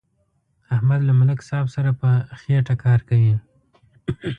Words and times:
احمد 0.75 0.99
له 1.07 1.13
ملک 1.19 1.39
صاحب 1.49 1.67
سره 1.75 1.91
په 2.01 2.09
خېټه 2.39 2.75
کار 2.83 2.99
کوي. 3.09 3.33